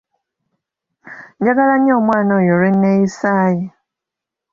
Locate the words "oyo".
2.39-2.51